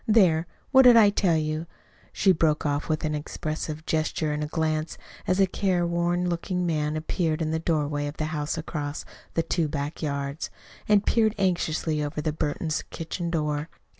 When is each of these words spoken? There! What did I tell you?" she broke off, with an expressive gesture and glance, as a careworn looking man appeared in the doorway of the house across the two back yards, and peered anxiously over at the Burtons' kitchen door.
There! 0.07 0.47
What 0.71 0.81
did 0.81 0.97
I 0.97 1.11
tell 1.11 1.37
you?" 1.37 1.67
she 2.11 2.31
broke 2.31 2.65
off, 2.65 2.89
with 2.89 3.05
an 3.05 3.13
expressive 3.13 3.85
gesture 3.85 4.31
and 4.33 4.49
glance, 4.49 4.97
as 5.27 5.39
a 5.39 5.45
careworn 5.45 6.27
looking 6.27 6.65
man 6.65 6.97
appeared 6.97 7.39
in 7.39 7.51
the 7.51 7.59
doorway 7.59 8.07
of 8.07 8.17
the 8.17 8.25
house 8.33 8.57
across 8.57 9.05
the 9.35 9.43
two 9.43 9.67
back 9.67 10.01
yards, 10.01 10.49
and 10.89 11.05
peered 11.05 11.35
anxiously 11.37 12.03
over 12.03 12.15
at 12.17 12.23
the 12.23 12.33
Burtons' 12.33 12.81
kitchen 12.89 13.29
door. 13.29 13.69